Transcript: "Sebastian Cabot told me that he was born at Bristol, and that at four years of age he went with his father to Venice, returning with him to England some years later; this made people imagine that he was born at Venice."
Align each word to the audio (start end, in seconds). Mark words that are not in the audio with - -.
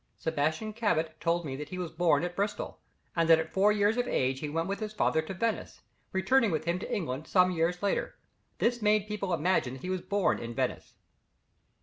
"Sebastian 0.17 0.73
Cabot 0.73 1.19
told 1.21 1.45
me 1.45 1.55
that 1.57 1.69
he 1.69 1.77
was 1.77 1.91
born 1.91 2.23
at 2.23 2.35
Bristol, 2.35 2.79
and 3.15 3.29
that 3.29 3.37
at 3.37 3.53
four 3.53 3.71
years 3.71 3.97
of 3.97 4.07
age 4.07 4.39
he 4.39 4.49
went 4.49 4.67
with 4.67 4.79
his 4.79 4.93
father 4.93 5.21
to 5.21 5.33
Venice, 5.35 5.83
returning 6.11 6.49
with 6.49 6.65
him 6.65 6.79
to 6.79 6.91
England 6.91 7.27
some 7.27 7.51
years 7.51 7.83
later; 7.83 8.15
this 8.57 8.81
made 8.81 9.07
people 9.07 9.31
imagine 9.31 9.75
that 9.75 9.83
he 9.83 9.91
was 9.91 10.01
born 10.01 10.39
at 10.43 10.49
Venice." 10.55 10.95